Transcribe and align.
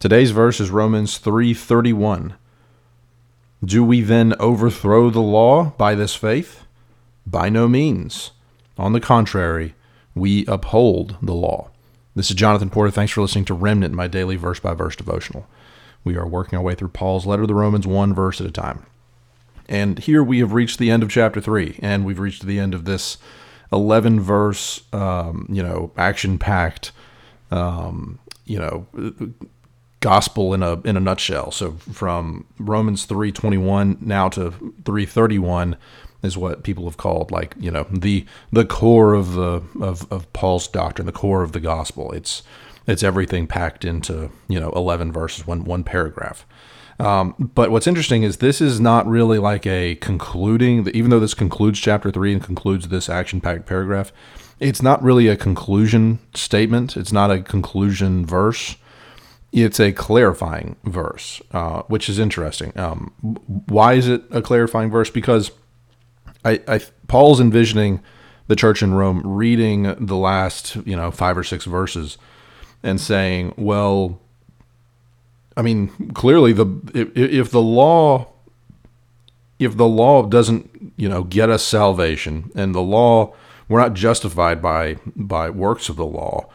Today's 0.00 0.30
verse 0.30 0.60
is 0.60 0.70
Romans 0.70 1.18
3:31. 1.18 2.34
Do 3.64 3.82
we 3.82 4.00
then 4.00 4.32
overthrow 4.38 5.10
the 5.10 5.20
law 5.20 5.72
by 5.76 5.96
this 5.96 6.14
faith? 6.14 6.64
By 7.26 7.48
no 7.48 7.66
means. 7.66 8.30
On 8.76 8.92
the 8.92 9.00
contrary, 9.00 9.74
we 10.14 10.46
uphold 10.46 11.16
the 11.20 11.34
law. 11.34 11.70
This 12.14 12.30
is 12.30 12.36
Jonathan 12.36 12.70
Porter. 12.70 12.92
Thanks 12.92 13.12
for 13.12 13.22
listening 13.22 13.44
to 13.46 13.54
Remnant, 13.54 13.92
my 13.92 14.06
daily 14.06 14.36
verse 14.36 14.60
by 14.60 14.72
verse 14.72 14.94
devotional. 14.94 15.48
We 16.04 16.16
are 16.16 16.28
working 16.28 16.56
our 16.56 16.64
way 16.64 16.76
through 16.76 16.90
Paul's 16.90 17.26
letter 17.26 17.42
to 17.42 17.48
the 17.48 17.54
Romans 17.56 17.84
one 17.84 18.14
verse 18.14 18.40
at 18.40 18.46
a 18.46 18.52
time. 18.52 18.86
And 19.68 19.98
here 19.98 20.22
we 20.22 20.38
have 20.38 20.52
reached 20.52 20.78
the 20.78 20.92
end 20.92 21.02
of 21.02 21.10
chapter 21.10 21.40
three, 21.40 21.76
and 21.82 22.04
we've 22.04 22.20
reached 22.20 22.46
the 22.46 22.60
end 22.60 22.72
of 22.72 22.84
this 22.84 23.18
11 23.72 24.20
verse, 24.20 24.80
um, 24.92 25.46
you 25.50 25.62
know, 25.62 25.90
action 25.96 26.38
packed, 26.38 26.92
um, 27.50 28.20
you 28.44 28.60
know, 28.60 28.86
gospel 30.00 30.54
in 30.54 30.62
a 30.62 30.80
in 30.82 30.96
a 30.96 31.00
nutshell. 31.00 31.50
So 31.50 31.72
from 31.72 32.46
Romans 32.58 33.06
3:21 33.06 33.98
now 34.00 34.28
to 34.30 34.50
3:31 34.82 35.76
is 36.22 36.36
what 36.36 36.64
people 36.64 36.84
have 36.84 36.96
called 36.96 37.30
like 37.30 37.54
you 37.58 37.70
know 37.70 37.86
the 37.90 38.24
the 38.52 38.64
core 38.64 39.14
of 39.14 39.34
the 39.34 39.62
of, 39.80 40.10
of 40.10 40.32
Paul's 40.32 40.68
doctrine, 40.68 41.06
the 41.06 41.12
core 41.12 41.42
of 41.42 41.52
the 41.52 41.60
gospel. 41.60 42.12
It's 42.12 42.42
it's 42.86 43.02
everything 43.02 43.46
packed 43.46 43.84
into 43.84 44.30
you 44.48 44.58
know 44.58 44.70
11 44.70 45.12
verses, 45.12 45.46
one 45.46 45.64
one 45.64 45.84
paragraph. 45.84 46.46
Um, 47.00 47.34
but 47.54 47.70
what's 47.70 47.86
interesting 47.86 48.24
is 48.24 48.38
this 48.38 48.60
is 48.60 48.80
not 48.80 49.06
really 49.06 49.38
like 49.38 49.66
a 49.66 49.94
concluding, 49.96 50.88
even 50.88 51.10
though 51.10 51.20
this 51.20 51.34
concludes 51.34 51.78
chapter 51.78 52.10
three 52.10 52.32
and 52.32 52.42
concludes 52.42 52.88
this 52.88 53.08
action 53.08 53.40
packed 53.40 53.66
paragraph, 53.66 54.12
it's 54.58 54.82
not 54.82 55.00
really 55.00 55.28
a 55.28 55.36
conclusion 55.36 56.18
statement. 56.34 56.96
It's 56.96 57.12
not 57.12 57.30
a 57.30 57.40
conclusion 57.40 58.26
verse. 58.26 58.76
It's 59.52 59.80
a 59.80 59.92
clarifying 59.92 60.76
verse, 60.84 61.40
uh, 61.52 61.82
which 61.82 62.08
is 62.08 62.18
interesting. 62.18 62.76
Um, 62.78 63.12
why 63.66 63.94
is 63.94 64.06
it 64.06 64.22
a 64.30 64.42
clarifying 64.42 64.90
verse? 64.90 65.10
Because 65.10 65.50
I, 66.44 66.60
I, 66.68 66.80
Paul's 67.06 67.40
envisioning 67.40 68.02
the 68.46 68.56
church 68.56 68.82
in 68.82 68.94
Rome 68.94 69.22
reading 69.24 69.94
the 69.98 70.16
last, 70.16 70.76
you 70.86 70.96
know, 70.96 71.10
five 71.10 71.36
or 71.38 71.44
six 71.44 71.64
verses 71.64 72.18
and 72.82 73.00
saying, 73.00 73.54
well, 73.56 74.20
I 75.56 75.62
mean, 75.62 76.12
clearly 76.12 76.52
the 76.52 76.66
if, 76.94 77.16
if 77.16 77.50
the 77.50 77.62
law 77.62 78.32
if 79.58 79.76
the 79.76 79.88
law 79.88 80.22
doesn't, 80.22 80.92
you 80.96 81.08
know, 81.08 81.24
get 81.24 81.50
us 81.50 81.64
salvation 81.64 82.50
and 82.54 82.74
the 82.74 82.80
law 82.80 83.34
we're 83.68 83.80
not 83.80 83.94
justified 83.94 84.62
by 84.62 84.96
by 85.14 85.50
works 85.50 85.88
of 85.88 85.96
the 85.96 86.06
law, 86.06 86.48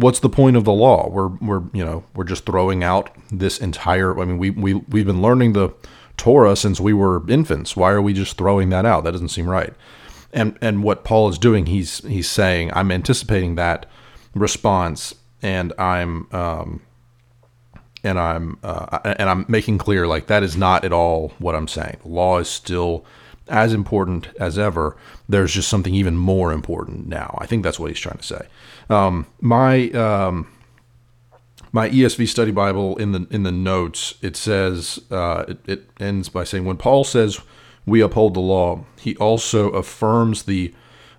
what's 0.00 0.20
the 0.20 0.28
point 0.28 0.56
of 0.56 0.64
the 0.64 0.72
law? 0.72 1.08
We're 1.08 1.28
we're 1.28 1.62
you 1.72 1.84
know, 1.84 2.04
we're 2.14 2.24
just 2.24 2.46
throwing 2.46 2.82
out 2.82 3.10
this 3.30 3.58
entire 3.58 4.18
I 4.18 4.24
mean, 4.24 4.38
we 4.38 4.50
we 4.50 4.74
we've 4.74 5.06
been 5.06 5.22
learning 5.22 5.52
the 5.52 5.70
Torah 6.16 6.56
since 6.56 6.80
we 6.80 6.92
were 6.92 7.28
infants. 7.30 7.76
Why 7.76 7.92
are 7.92 8.02
we 8.02 8.12
just 8.12 8.36
throwing 8.36 8.70
that 8.70 8.84
out? 8.84 9.04
That 9.04 9.12
doesn't 9.12 9.28
seem 9.28 9.48
right. 9.48 9.72
And 10.32 10.58
and 10.60 10.82
what 10.82 11.04
Paul 11.04 11.28
is 11.28 11.38
doing, 11.38 11.66
he's 11.66 12.04
he's 12.04 12.28
saying, 12.28 12.70
I'm 12.74 12.90
anticipating 12.90 13.54
that 13.56 13.86
response 14.34 15.14
and 15.42 15.72
I'm 15.78 16.28
um 16.32 16.82
and 18.02 18.18
I'm 18.18 18.58
uh, 18.62 18.98
and 19.04 19.28
I'm 19.28 19.44
making 19.48 19.78
clear 19.78 20.06
like 20.06 20.26
that 20.28 20.42
is 20.42 20.56
not 20.56 20.84
at 20.84 20.92
all 20.92 21.32
what 21.38 21.54
I'm 21.54 21.68
saying. 21.68 21.98
Law 22.04 22.38
is 22.38 22.48
still 22.48 23.04
as 23.48 23.72
important 23.72 24.28
as 24.38 24.58
ever. 24.58 24.96
There's 25.28 25.54
just 25.54 25.68
something 25.68 25.94
even 25.94 26.16
more 26.16 26.52
important 26.52 27.06
now. 27.06 27.36
I 27.40 27.46
think 27.46 27.62
that's 27.62 27.78
what 27.78 27.90
he's 27.90 28.00
trying 28.00 28.18
to 28.18 28.24
say. 28.24 28.46
Um, 28.88 29.26
my 29.40 29.90
um, 29.90 30.50
my 31.72 31.88
ESV 31.88 32.28
study 32.28 32.50
Bible 32.50 32.96
in 32.96 33.12
the 33.12 33.26
in 33.30 33.42
the 33.42 33.52
notes 33.52 34.14
it 34.22 34.36
says 34.36 35.00
uh, 35.10 35.44
it, 35.48 35.58
it 35.66 35.90
ends 36.00 36.28
by 36.28 36.44
saying 36.44 36.64
when 36.64 36.76
Paul 36.76 37.04
says 37.04 37.40
we 37.86 38.00
uphold 38.00 38.34
the 38.34 38.40
law, 38.40 38.84
he 38.98 39.16
also 39.16 39.70
affirms 39.70 40.44
the 40.44 40.74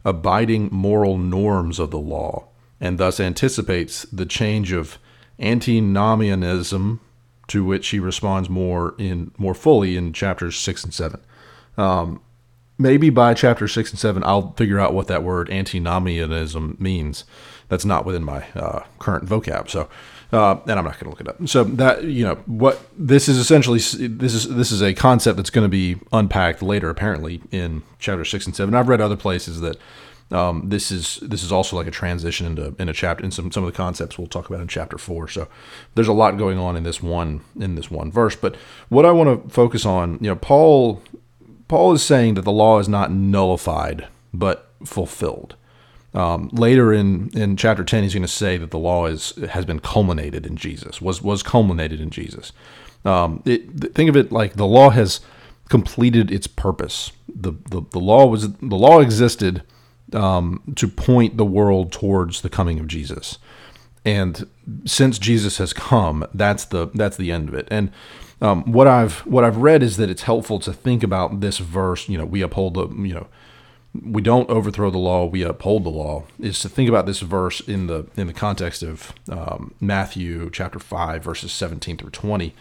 abiding 0.05 0.69
moral 0.71 1.17
norms 1.17 1.79
of 1.79 1.91
the 1.91 1.99
law 1.99 2.47
and 2.79 2.97
thus 2.97 3.19
anticipates 3.19 4.03
the 4.11 4.25
change 4.25 4.71
of 4.71 4.97
antinomianism, 5.39 6.99
to 7.47 7.63
which 7.63 7.89
he 7.89 7.99
responds 7.99 8.49
more 8.49 8.95
in 8.97 9.31
more 9.37 9.53
fully 9.53 9.95
in 9.97 10.13
chapters 10.13 10.57
six 10.57 10.83
and 10.83 10.93
seven. 10.93 11.19
Um, 11.81 12.21
maybe 12.77 13.09
by 13.09 13.33
chapter 13.33 13.67
six 13.67 13.91
and 13.91 13.99
seven, 13.99 14.23
I'll 14.23 14.51
figure 14.53 14.79
out 14.79 14.93
what 14.93 15.07
that 15.07 15.23
word 15.23 15.49
antinomianism 15.49 16.77
means. 16.79 17.23
That's 17.69 17.85
not 17.85 18.05
within 18.05 18.23
my 18.23 18.45
uh, 18.55 18.83
current 18.99 19.25
vocab, 19.25 19.69
so 19.69 19.89
uh, 20.33 20.59
and 20.67 20.71
I'm 20.71 20.85
not 20.85 20.99
going 20.99 21.05
to 21.05 21.09
look 21.09 21.21
it 21.21 21.27
up. 21.27 21.47
So 21.47 21.63
that 21.63 22.03
you 22.03 22.23
know 22.23 22.35
what 22.45 22.85
this 22.97 23.27
is 23.27 23.37
essentially 23.37 23.79
this 23.79 24.33
is 24.33 24.49
this 24.49 24.71
is 24.71 24.81
a 24.81 24.93
concept 24.93 25.37
that's 25.37 25.49
going 25.49 25.65
to 25.65 25.69
be 25.69 25.97
unpacked 26.11 26.61
later, 26.61 26.89
apparently 26.89 27.41
in 27.51 27.83
chapter 27.99 28.25
six 28.25 28.45
and 28.45 28.55
seven. 28.55 28.75
I've 28.75 28.89
read 28.89 29.01
other 29.01 29.17
places 29.17 29.61
that 29.61 29.77
um, 30.31 30.69
this 30.69 30.91
is 30.91 31.19
this 31.21 31.43
is 31.43 31.51
also 31.51 31.75
like 31.75 31.87
a 31.87 31.91
transition 31.91 32.45
into 32.45 32.75
in 32.79 32.89
a 32.89 32.93
chapter 32.93 33.23
in 33.23 33.31
some 33.31 33.51
some 33.51 33.63
of 33.63 33.71
the 33.71 33.77
concepts 33.77 34.17
we'll 34.17 34.27
talk 34.27 34.49
about 34.49 34.61
in 34.61 34.67
chapter 34.67 34.97
four. 34.97 35.27
So 35.27 35.47
there's 35.95 36.07
a 36.07 36.13
lot 36.13 36.37
going 36.37 36.57
on 36.57 36.75
in 36.75 36.83
this 36.83 37.01
one 37.01 37.41
in 37.59 37.75
this 37.75 37.89
one 37.89 38.11
verse. 38.11 38.35
But 38.35 38.55
what 38.89 39.05
I 39.05 39.11
want 39.11 39.43
to 39.43 39.49
focus 39.49 39.85
on, 39.85 40.17
you 40.21 40.29
know, 40.29 40.35
Paul 40.35 41.01
Paul 41.71 41.93
is 41.93 42.03
saying 42.03 42.33
that 42.33 42.41
the 42.41 42.51
law 42.51 42.79
is 42.79 42.89
not 42.89 43.13
nullified 43.13 44.09
but 44.33 44.73
fulfilled. 44.83 45.55
Um, 46.13 46.49
later 46.51 46.91
in, 46.91 47.29
in 47.33 47.55
chapter 47.55 47.85
10, 47.85 48.03
he's 48.03 48.13
going 48.13 48.23
to 48.23 48.27
say 48.27 48.57
that 48.57 48.71
the 48.71 48.77
law 48.77 49.05
is 49.05 49.31
has 49.51 49.63
been 49.63 49.79
culminated 49.79 50.45
in 50.45 50.57
Jesus, 50.57 50.99
was 51.01 51.21
was 51.21 51.41
culminated 51.41 52.01
in 52.01 52.09
Jesus. 52.09 52.51
Um, 53.05 53.41
it, 53.45 53.93
think 53.93 54.09
of 54.09 54.17
it 54.17 54.33
like 54.33 54.55
the 54.55 54.67
law 54.67 54.89
has 54.89 55.21
completed 55.69 56.29
its 56.29 56.45
purpose. 56.45 57.13
The, 57.33 57.53
the, 57.69 57.83
the 57.91 57.99
law 57.99 58.25
was 58.25 58.51
the 58.51 58.75
law 58.75 58.99
existed 58.99 59.63
um, 60.11 60.61
to 60.75 60.89
point 60.89 61.37
the 61.37 61.45
world 61.45 61.93
towards 61.93 62.41
the 62.41 62.49
coming 62.49 62.81
of 62.81 62.87
Jesus. 62.87 63.39
And 64.03 64.47
since 64.85 65.19
Jesus 65.19 65.57
has 65.59 65.73
come, 65.73 66.25
that's 66.33 66.65
the 66.65 66.89
that's 66.93 67.17
the 67.17 67.31
end 67.31 67.49
of 67.49 67.55
it. 67.55 67.67
And 67.69 67.91
um, 68.41 68.71
what 68.71 68.87
I've 68.87 69.19
what 69.27 69.43
I've 69.43 69.57
read 69.57 69.83
is 69.83 69.97
that 69.97 70.09
it's 70.09 70.23
helpful 70.23 70.59
to 70.59 70.73
think 70.73 71.03
about 71.03 71.41
this 71.41 71.59
verse. 71.59 72.09
You 72.09 72.17
know, 72.17 72.25
we 72.25 72.41
uphold 72.41 72.73
the 72.73 72.87
you 72.87 73.13
know 73.13 73.27
we 73.93 74.21
don't 74.21 74.49
overthrow 74.49 74.89
the 74.89 74.97
law, 74.97 75.25
we 75.25 75.43
uphold 75.43 75.83
the 75.83 75.89
law. 75.89 76.23
Is 76.39 76.59
to 76.61 76.69
think 76.69 76.89
about 76.89 77.05
this 77.05 77.19
verse 77.19 77.59
in 77.59 77.87
the 77.87 78.07
in 78.15 78.25
the 78.25 78.33
context 78.33 78.81
of 78.81 79.13
um, 79.29 79.75
Matthew 79.79 80.49
chapter 80.49 80.79
five 80.79 81.23
verses 81.23 81.51
seventeen 81.51 81.97
through 81.97 82.09
twenty, 82.09 82.55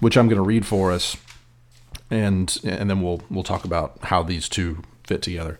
which 0.00 0.16
I'm 0.16 0.28
going 0.28 0.36
to 0.36 0.42
read 0.42 0.64
for 0.64 0.92
us, 0.92 1.18
and 2.10 2.56
and 2.64 2.88
then 2.88 3.02
we'll 3.02 3.20
we'll 3.28 3.44
talk 3.44 3.66
about 3.66 3.98
how 4.04 4.22
these 4.22 4.48
two 4.48 4.82
fit 5.04 5.20
together 5.20 5.58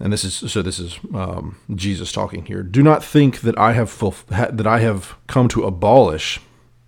and 0.00 0.12
this 0.12 0.24
is 0.24 0.52
so 0.52 0.62
this 0.62 0.78
is 0.78 0.98
um, 1.12 1.56
Jesus 1.74 2.12
talking 2.12 2.44
here. 2.44 2.62
Do 2.62 2.82
not 2.82 3.04
think 3.04 3.40
that 3.40 3.58
I 3.58 3.72
have 3.72 3.90
fulf- 3.90 4.26
that 4.28 4.66
I 4.66 4.80
have 4.80 5.16
come 5.26 5.48
to 5.48 5.64
abolish 5.64 6.40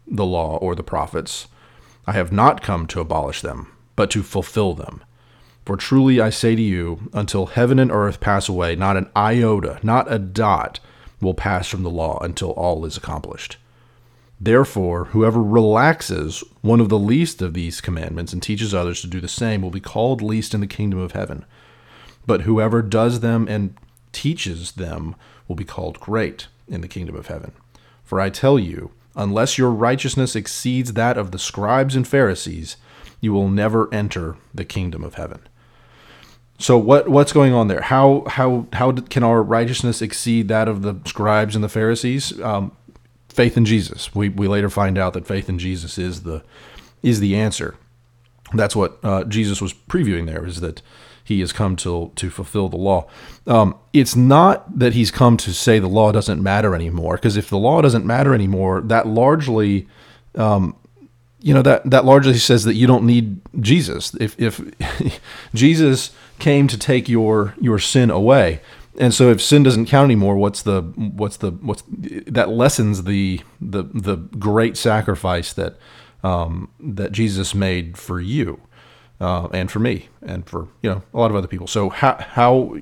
the 0.06 0.26
law 0.26 0.56
or 0.59 0.75
the 0.75 0.82
prophets. 0.82 1.49
I 2.06 2.12
have 2.12 2.32
not 2.32 2.62
come 2.62 2.87
to 2.88 3.00
abolish 3.00 3.41
them, 3.41 3.72
but 3.97 4.10
to 4.12 4.22
fulfill 4.22 4.75
them. 4.75 5.03
For 5.65 5.76
truly 5.76 6.20
I 6.20 6.31
say 6.31 6.56
to 6.56 6.62
you, 6.62 7.10
until 7.12 7.47
heaven 7.47 7.78
and 7.78 7.93
earth 7.93 8.20
pass 8.20 8.49
away, 8.49 8.75
not 8.75 8.97
an 8.97 9.10
iota, 9.16 9.78
not 9.82 10.10
a 10.12 10.19
dot, 10.19 10.81
will 11.20 11.34
pass 11.34 11.69
from 11.69 11.82
the 11.82 11.91
law 11.91 12.19
until 12.22 12.50
all 12.53 12.84
is 12.84 12.97
accomplished. 12.97 13.56
Therefore, 14.41 15.06
whoever 15.06 15.43
relaxes 15.43 16.43
one 16.62 16.81
of 16.81 16.88
the 16.88 16.99
least 16.99 17.43
of 17.43 17.53
these 17.54 17.81
commandments 17.81 18.32
and 18.32 18.43
teaches 18.43 18.75
others 18.75 19.03
to 19.03 19.06
do 19.06 19.20
the 19.20 19.28
same 19.28 19.60
will 19.60 19.70
be 19.70 19.81
called 19.81 20.22
least 20.22 20.54
in 20.54 20.60
the 20.60 20.66
kingdom 20.66 20.99
of 20.99 21.12
heaven 21.12 21.44
but 22.30 22.42
whoever 22.42 22.80
does 22.80 23.18
them 23.18 23.48
and 23.48 23.74
teaches 24.12 24.70
them 24.70 25.16
will 25.48 25.56
be 25.56 25.64
called 25.64 25.98
great 25.98 26.46
in 26.68 26.80
the 26.80 26.86
kingdom 26.86 27.16
of 27.16 27.26
heaven. 27.26 27.50
For 28.04 28.20
I 28.20 28.30
tell 28.30 28.56
you, 28.56 28.92
unless 29.16 29.58
your 29.58 29.72
righteousness 29.72 30.36
exceeds 30.36 30.93
that 30.93 31.19
of 31.19 31.32
the 31.32 31.40
scribes 31.40 31.96
and 31.96 32.06
Pharisees, 32.06 32.76
you 33.20 33.32
will 33.32 33.49
never 33.49 33.93
enter 33.93 34.37
the 34.55 34.64
kingdom 34.64 35.02
of 35.02 35.14
heaven. 35.14 35.40
So 36.56 36.78
what 36.78 37.08
what's 37.08 37.32
going 37.32 37.52
on 37.52 37.66
there? 37.66 37.81
How 37.81 38.22
how 38.28 38.69
how 38.75 38.93
can 38.93 39.25
our 39.25 39.43
righteousness 39.43 40.00
exceed 40.00 40.46
that 40.46 40.69
of 40.69 40.82
the 40.82 41.00
scribes 41.06 41.56
and 41.56 41.64
the 41.64 41.69
Pharisees? 41.69 42.40
Um, 42.40 42.70
faith 43.28 43.56
in 43.56 43.64
Jesus. 43.64 44.14
We 44.14 44.28
we 44.28 44.46
later 44.46 44.70
find 44.70 44.96
out 44.96 45.14
that 45.14 45.26
faith 45.26 45.49
in 45.49 45.58
Jesus 45.58 45.99
is 45.99 46.22
the 46.22 46.44
is 47.02 47.19
the 47.19 47.34
answer. 47.34 47.75
That's 48.55 48.75
what 48.75 48.99
uh, 49.02 49.25
Jesus 49.25 49.61
was 49.61 49.73
previewing 49.73 50.26
there. 50.26 50.44
Is 50.47 50.61
that 50.61 50.82
he 51.25 51.41
has 51.41 51.52
come 51.52 51.76
to 51.76 52.11
to 52.17 52.31
fulfill 52.31 52.69
the 52.69 52.76
law. 52.76 53.08
Um, 53.47 53.76
it's 53.93 54.17
not 54.17 54.79
that 54.79 54.94
he's 54.94 55.11
come 55.11 55.37
to 55.38 55.52
say 55.52 55.79
the 55.79 55.88
law 55.88 56.12
doesn't 56.12 56.43
matter 56.43 56.75
anymore, 56.75 57.14
because 57.17 57.37
if 57.37 57.49
the 57.49 57.58
law 57.58 57.81
doesn't 57.81 58.05
matter 58.05 58.35
anymore, 58.35 58.81
that 58.82 59.06
largely, 59.06 59.87
um, 60.35 60.75
you 61.41 61.55
know, 61.55 61.62
that 61.62 61.88
that 61.88 62.05
largely 62.05 62.35
says 62.35 62.64
that 62.64 62.75
you 62.75 62.87
don't 62.87 63.05
need 63.05 63.41
Jesus. 63.61 64.14
If 64.20 64.35
if 64.41 64.61
Jesus 65.55 66.11
came 66.38 66.67
to 66.69 66.79
take 66.79 67.08
your 67.08 67.55
your 67.61 67.79
sin 67.79 68.11
away, 68.11 68.61
And 68.99 69.14
so 69.14 69.31
if 69.31 69.41
sin 69.41 69.62
doesn't 69.62 69.87
count 69.87 70.06
anymore, 70.06 70.37
what's 70.37 70.62
the 70.62 70.82
what's 70.82 71.37
the 71.38 71.53
what's 71.53 71.82
that 72.26 72.49
lessens 72.49 73.05
the 73.05 73.41
the 73.61 73.85
the 73.94 74.17
great 74.17 74.76
sacrifice 74.76 75.53
that 75.55 75.76
um, 76.22 76.70
that 76.78 77.12
Jesus 77.12 77.55
made 77.55 77.96
for 77.96 78.20
you 78.20 78.61
uh, 79.20 79.49
and 79.52 79.70
for 79.70 79.78
me 79.78 80.08
and 80.22 80.49
for 80.49 80.69
you 80.82 80.90
know 80.90 81.02
a 81.12 81.19
lot 81.19 81.31
of 81.31 81.37
other 81.37 81.46
people. 81.46 81.67
So 81.67 81.90
how 81.90 82.17
how 82.19 82.76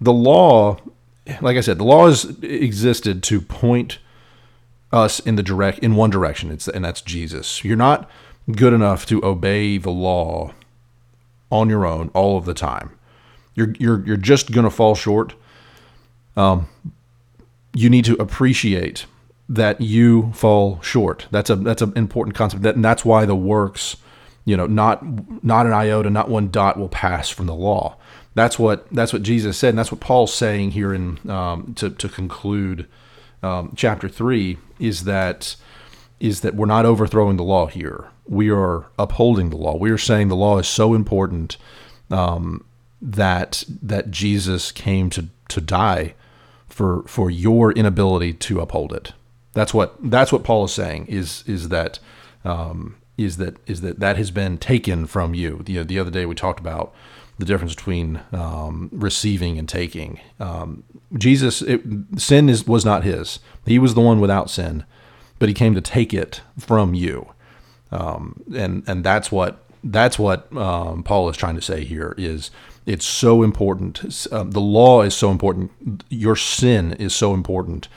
the 0.00 0.12
law, 0.12 0.78
like 1.40 1.56
I 1.56 1.60
said, 1.60 1.78
the 1.78 1.84
law 1.84 2.06
has 2.06 2.24
existed 2.42 3.22
to 3.24 3.40
point 3.40 3.98
us 4.92 5.20
in 5.20 5.36
the 5.36 5.42
direct 5.42 5.80
in 5.80 5.94
one 5.94 6.10
direction. 6.10 6.50
It's 6.50 6.68
and 6.68 6.84
that's 6.84 7.00
Jesus. 7.00 7.64
You're 7.64 7.76
not 7.76 8.10
good 8.52 8.72
enough 8.72 9.06
to 9.06 9.24
obey 9.24 9.78
the 9.78 9.90
law 9.90 10.52
on 11.50 11.68
your 11.68 11.86
own 11.86 12.10
all 12.14 12.36
of 12.36 12.44
the 12.44 12.54
time. 12.54 12.90
You're 13.54 13.74
you're 13.78 14.04
you're 14.06 14.16
just 14.16 14.52
gonna 14.52 14.70
fall 14.70 14.94
short. 14.94 15.34
Um, 16.36 16.68
you 17.74 17.90
need 17.90 18.04
to 18.06 18.14
appreciate 18.14 19.06
that 19.50 19.80
you 19.80 20.32
fall 20.32 20.80
short. 20.80 21.26
That's 21.32 21.50
a 21.50 21.56
that's 21.56 21.82
an 21.82 21.92
important 21.96 22.36
concept. 22.36 22.62
That, 22.62 22.76
and 22.76 22.84
that's 22.84 23.04
why 23.04 23.26
the 23.26 23.34
works, 23.34 23.96
you 24.44 24.56
know, 24.56 24.66
not 24.66 25.44
not 25.44 25.66
an 25.66 25.72
iota, 25.72 26.08
not 26.08 26.30
one 26.30 26.50
dot 26.50 26.78
will 26.78 26.88
pass 26.88 27.28
from 27.28 27.46
the 27.46 27.54
law. 27.54 27.96
That's 28.34 28.60
what 28.60 28.86
that's 28.92 29.12
what 29.12 29.22
Jesus 29.22 29.58
said, 29.58 29.70
and 29.70 29.78
that's 29.78 29.90
what 29.90 30.00
Paul's 30.00 30.32
saying 30.32 30.70
here 30.70 30.94
in 30.94 31.28
um, 31.28 31.74
to 31.74 31.90
to 31.90 32.08
conclude 32.08 32.86
um, 33.42 33.72
chapter 33.76 34.08
three 34.08 34.58
is 34.78 35.02
that 35.04 35.56
is 36.20 36.42
that 36.42 36.54
we're 36.54 36.66
not 36.66 36.86
overthrowing 36.86 37.36
the 37.36 37.42
law 37.42 37.66
here. 37.66 38.08
We 38.28 38.50
are 38.50 38.86
upholding 39.00 39.50
the 39.50 39.56
law. 39.56 39.76
We 39.76 39.90
are 39.90 39.98
saying 39.98 40.28
the 40.28 40.36
law 40.36 40.58
is 40.58 40.68
so 40.68 40.94
important 40.94 41.56
um, 42.08 42.64
that 43.02 43.64
that 43.82 44.12
Jesus 44.12 44.70
came 44.70 45.10
to 45.10 45.26
to 45.48 45.60
die 45.60 46.14
for 46.68 47.02
for 47.08 47.32
your 47.32 47.72
inability 47.72 48.32
to 48.34 48.60
uphold 48.60 48.92
it. 48.92 49.12
That's 49.52 49.74
what 49.74 49.96
that's 50.02 50.32
what 50.32 50.44
Paul 50.44 50.64
is 50.64 50.72
saying 50.72 51.06
is 51.06 51.44
is 51.46 51.68
that 51.70 51.98
um, 52.44 52.96
is 53.18 53.36
that 53.38 53.56
is 53.66 53.80
that 53.80 54.00
that 54.00 54.16
has 54.16 54.30
been 54.30 54.58
taken 54.58 55.06
from 55.06 55.34
you. 55.34 55.60
The 55.64 55.82
the 55.82 55.98
other 55.98 56.10
day 56.10 56.26
we 56.26 56.34
talked 56.34 56.60
about 56.60 56.94
the 57.38 57.46
difference 57.46 57.74
between 57.74 58.20
um, 58.32 58.90
receiving 58.92 59.58
and 59.58 59.68
taking. 59.68 60.20
Um, 60.38 60.84
Jesus, 61.16 61.62
it, 61.62 61.82
sin 62.16 62.48
is 62.48 62.66
was 62.66 62.84
not 62.84 63.02
his. 63.02 63.40
He 63.66 63.78
was 63.78 63.94
the 63.94 64.00
one 64.00 64.20
without 64.20 64.50
sin, 64.50 64.84
but 65.38 65.48
he 65.48 65.54
came 65.54 65.74
to 65.74 65.80
take 65.80 66.14
it 66.14 66.42
from 66.58 66.94
you, 66.94 67.32
um, 67.90 68.42
and 68.54 68.84
and 68.86 69.02
that's 69.02 69.32
what 69.32 69.64
that's 69.82 70.18
what 70.18 70.54
um, 70.56 71.02
Paul 71.02 71.28
is 71.28 71.36
trying 71.36 71.56
to 71.56 71.62
say 71.62 71.84
here 71.84 72.14
is 72.16 72.50
it's 72.86 73.06
so 73.06 73.42
important. 73.42 74.26
Um, 74.30 74.52
the 74.52 74.60
law 74.60 75.02
is 75.02 75.14
so 75.14 75.30
important. 75.30 76.04
Your 76.08 76.36
sin 76.36 76.92
is 76.94 77.14
so 77.14 77.34
important 77.34 77.88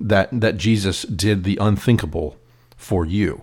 that 0.00 0.28
that 0.40 0.56
Jesus 0.56 1.02
did 1.02 1.44
the 1.44 1.58
unthinkable 1.60 2.36
for 2.76 3.04
you. 3.04 3.42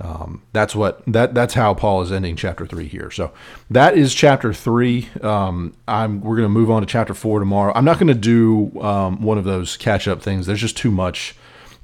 Um, 0.00 0.42
that's 0.52 0.74
what 0.74 1.02
that 1.06 1.34
that's 1.34 1.54
how 1.54 1.74
Paul 1.74 2.00
is 2.00 2.10
ending 2.10 2.34
chapter 2.34 2.66
three 2.66 2.88
here. 2.88 3.10
So 3.10 3.32
that 3.68 3.98
is 3.98 4.14
chapter 4.14 4.54
three. 4.54 5.10
Um, 5.20 5.74
I'm 5.86 6.22
we're 6.22 6.36
going 6.36 6.46
to 6.46 6.48
move 6.48 6.70
on 6.70 6.80
to 6.80 6.86
chapter 6.86 7.12
four 7.12 7.38
tomorrow. 7.38 7.72
I'm 7.74 7.84
not 7.84 7.98
going 7.98 8.08
to 8.08 8.14
do 8.14 8.80
um, 8.80 9.20
one 9.22 9.36
of 9.36 9.44
those 9.44 9.76
catch 9.76 10.08
up 10.08 10.22
things. 10.22 10.46
There's 10.46 10.60
just 10.60 10.76
too 10.76 10.90
much 10.90 11.34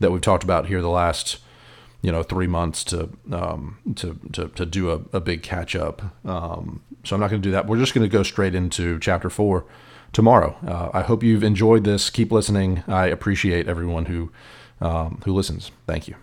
that 0.00 0.12
we've 0.12 0.22
talked 0.22 0.44
about 0.44 0.66
here 0.66 0.80
the 0.80 0.88
last 0.88 1.38
you 2.00 2.10
know 2.10 2.22
three 2.22 2.46
months 2.46 2.84
to 2.84 3.10
um, 3.32 3.78
to, 3.96 4.18
to 4.32 4.48
to 4.48 4.64
do 4.64 4.90
a, 4.90 5.00
a 5.12 5.20
big 5.20 5.42
catch 5.42 5.76
up. 5.76 6.02
Um, 6.24 6.80
so 7.04 7.16
I'm 7.16 7.20
not 7.20 7.28
going 7.28 7.42
to 7.42 7.46
do 7.46 7.52
that. 7.52 7.66
We're 7.66 7.78
just 7.78 7.92
going 7.92 8.08
to 8.08 8.12
go 8.12 8.22
straight 8.22 8.54
into 8.54 8.98
chapter 8.98 9.28
four 9.28 9.66
tomorrow. 10.16 10.56
Uh, 10.66 10.88
I 10.94 11.02
hope 11.02 11.22
you've 11.22 11.44
enjoyed 11.44 11.84
this. 11.84 12.08
Keep 12.08 12.32
listening. 12.32 12.82
I 12.88 13.06
appreciate 13.06 13.68
everyone 13.68 14.06
who 14.06 14.32
um, 14.80 15.20
who 15.26 15.32
listens. 15.34 15.70
Thank 15.86 16.08
you. 16.08 16.16